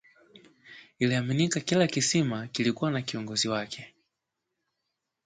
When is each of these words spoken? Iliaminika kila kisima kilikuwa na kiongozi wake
Iliaminika 0.99 1.59
kila 1.59 1.87
kisima 1.87 2.47
kilikuwa 2.47 2.91
na 2.91 3.01
kiongozi 3.01 3.49
wake 3.49 3.93